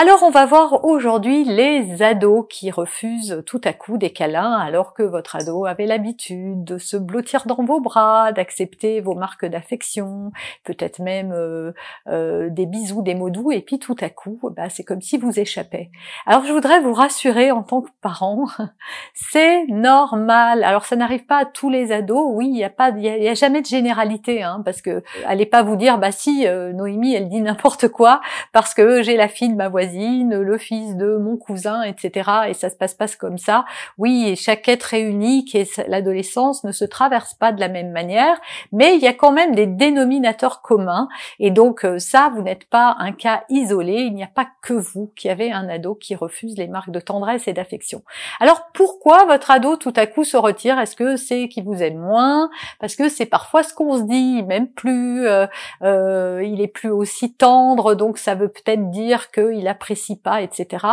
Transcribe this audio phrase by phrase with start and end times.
[0.00, 4.94] Alors on va voir aujourd'hui les ados qui refusent tout à coup des câlins alors
[4.94, 10.30] que votre ado avait l'habitude de se blottir dans vos bras, d'accepter vos marques d'affection,
[10.62, 11.72] peut-être même euh,
[12.06, 15.18] euh, des bisous, des mots doux, et puis tout à coup, bah, c'est comme si
[15.18, 15.90] vous échappez.
[16.26, 18.46] Alors je voudrais vous rassurer en tant que parent,
[19.14, 20.62] c'est normal.
[20.62, 23.28] Alors ça n'arrive pas à tous les ados, oui, il n'y a pas, il y,
[23.28, 27.14] a, jamais de généralité, hein, parce que allez pas vous dire, bah si euh, Noémie
[27.14, 28.20] elle dit n'importe quoi
[28.52, 32.30] parce que j'ai la fille de ma voisine le fils de mon cousin, etc.
[32.48, 33.64] Et ça se passe pas comme ça.
[33.96, 38.38] Oui, chaque être est unique et l'adolescence ne se traverse pas de la même manière,
[38.72, 41.08] mais il y a quand même des dénominateurs communs.
[41.38, 44.02] Et donc euh, ça, vous n'êtes pas un cas isolé.
[44.02, 47.00] Il n'y a pas que vous qui avez un ado qui refuse les marques de
[47.00, 48.02] tendresse et d'affection.
[48.40, 50.78] Alors pourquoi votre ado tout à coup se retire?
[50.78, 52.50] Est-ce que c'est qu'il vous aime moins?
[52.80, 55.26] Parce que c'est parfois ce qu'on se dit, même plus.
[55.26, 55.46] Euh,
[55.82, 60.42] euh, il est plus aussi tendre, donc ça veut peut-être dire qu'il a apprécie pas,
[60.42, 60.86] etc.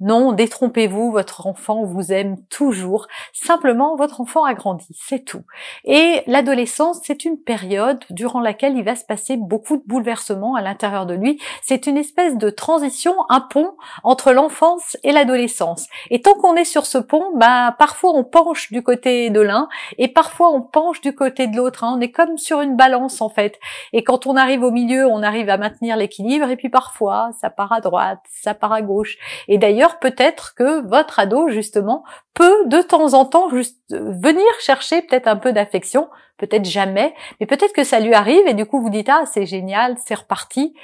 [0.00, 3.08] Non, détrompez-vous, votre enfant vous aime toujours.
[3.32, 5.42] Simplement, votre enfant a grandi, c'est tout.
[5.84, 10.62] Et l'adolescence, c'est une période durant laquelle il va se passer beaucoup de bouleversements à
[10.62, 11.40] l'intérieur de lui.
[11.62, 13.72] C'est une espèce de transition, un pont
[14.04, 15.86] entre l'enfance et l'adolescence.
[16.10, 19.68] Et tant qu'on est sur ce pont, bah parfois on penche du côté de l'un
[19.98, 21.82] et parfois on penche du côté de l'autre.
[21.82, 21.94] Hein.
[21.96, 23.58] On est comme sur une balance en fait.
[23.92, 27.50] Et quand on arrive au milieu, on arrive à maintenir l'équilibre et puis parfois ça
[27.50, 29.16] part à droite, ça part à gauche.
[29.48, 35.02] Et d'ailleurs, peut-être que votre ado, justement, peut de temps en temps juste venir chercher
[35.02, 36.08] peut-être un peu d'affection
[36.38, 39.44] peut-être jamais, mais peut-être que ça lui arrive et du coup vous dites ah c'est
[39.44, 40.74] génial, c'est reparti.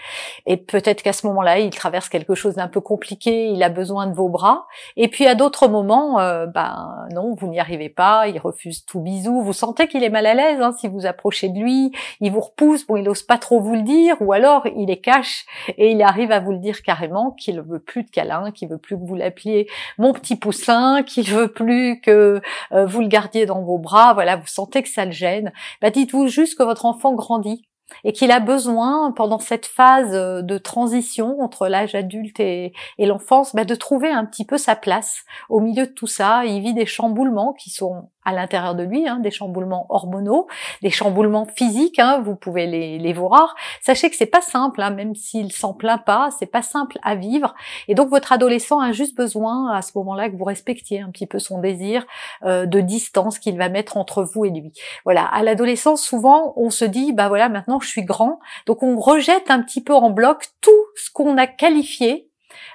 [0.47, 4.07] Et peut-être qu'à ce moment-là il traverse quelque chose d'un peu compliqué, il a besoin
[4.09, 4.67] de vos bras.
[4.97, 9.01] Et puis à d'autres moments, euh, ben non, vous n'y arrivez pas, il refuse tout
[9.01, 9.43] bisou.
[9.43, 12.41] Vous sentez qu'il est mal à l'aise hein, si vous approchez de lui, il vous
[12.41, 15.47] repousse, bon il ose pas trop vous le dire, ou alors il est cache
[15.79, 18.79] et il arrive à vous le dire carrément qu'il veut plus de câlin, qu'il veut
[18.79, 19.69] plus que vous l'appeliez
[19.99, 22.41] mon petit poussin, qu'il veut plus que
[22.73, 24.15] euh, vous le gardiez dans vos bras.
[24.15, 27.63] Voilà, vous sentez que ça le gêne bah, dites-vous juste que votre enfant grandit
[28.03, 33.65] et qu'il a besoin, pendant cette phase de transition entre l'âge adulte et, l'enfance, bah,
[33.65, 36.45] de trouver un petit peu sa place au milieu de tout ça.
[36.47, 40.47] Il vit des chamboulements qui sont à l'intérieur de lui, hein, des chamboulements hormonaux,
[40.83, 43.55] des chamboulements physiques, hein, vous pouvez les, les voir.
[43.81, 47.15] Sachez que c'est pas simple, hein, même s'il s'en plaint pas, c'est pas simple à
[47.15, 47.55] vivre.
[47.89, 51.27] Et donc votre adolescent a juste besoin à ce moment-là que vous respectiez un petit
[51.27, 52.07] peu son désir
[52.45, 54.73] euh, de distance qu'il va mettre entre vous et lui.
[55.05, 58.99] Voilà, à l'adolescence souvent on se dit bah voilà maintenant je suis grand, donc on
[58.99, 62.29] rejette un petit peu en bloc tout ce qu'on a qualifié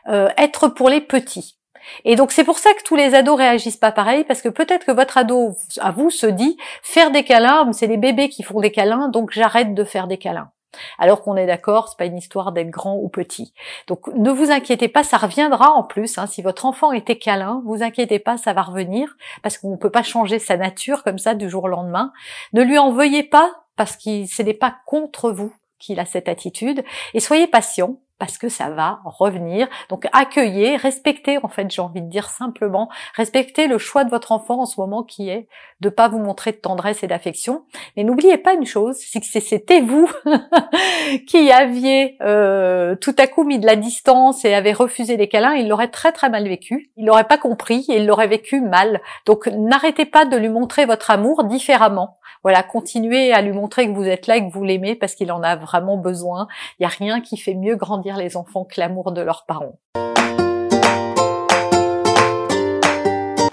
[0.07, 1.58] euh, être pour les petits.
[2.05, 4.85] Et donc c'est pour ça que tous les ados réagissent pas pareil, parce que peut-être
[4.85, 8.59] que votre ado à vous se dit faire des câlins, c'est les bébés qui font
[8.59, 10.51] des câlins, donc j'arrête de faire des câlins.
[10.97, 13.53] Alors qu'on est d'accord, c'est pas une histoire d'être grand ou petit.
[13.87, 16.17] Donc ne vous inquiétez pas, ça reviendra en plus.
[16.17, 16.27] Hein.
[16.27, 19.89] Si votre enfant était câlin, vous inquiétez pas, ça va revenir parce qu'on ne peut
[19.89, 22.13] pas changer sa nature comme ça du jour au lendemain.
[22.53, 26.27] Ne lui en veuillez pas parce que ce n'est pas contre vous qu'il a cette
[26.27, 29.67] attitude et soyez patient parce que ça va revenir.
[29.89, 34.31] Donc accueillez, respectez en fait, j'ai envie de dire simplement, respectez le choix de votre
[34.31, 35.47] enfant en ce moment qui est
[35.79, 37.63] de pas vous montrer de tendresse et d'affection.
[37.95, 40.11] Mais n'oubliez pas une chose, c'est que c'était vous
[41.27, 45.53] qui aviez euh, tout à coup mis de la distance et avez refusé les câlins,
[45.53, 49.01] il l'aurait très très mal vécu, il l'aurait pas compris et il l'aurait vécu mal.
[49.25, 52.18] Donc n'arrêtez pas de lui montrer votre amour différemment.
[52.41, 55.29] Voilà, continuez à lui montrer que vous êtes là et que vous l'aimez parce qu'il
[55.33, 56.47] en a vraiment besoin.
[56.79, 59.77] Il n'y a rien qui fait mieux grandir les enfants que l'amour de leurs parents.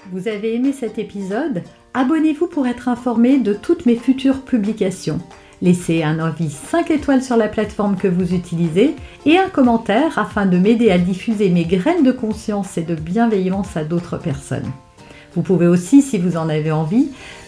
[0.09, 1.63] Vous avez aimé cet épisode?
[1.93, 5.19] Abonnez-vous pour être informé de toutes mes futures publications.
[5.61, 8.95] Laissez un avis 5 étoiles sur la plateforme que vous utilisez
[9.25, 13.75] et un commentaire afin de m'aider à diffuser mes graines de conscience et de bienveillance
[13.75, 14.71] à d'autres personnes.
[15.33, 17.11] Vous pouvez aussi, si vous en avez envie,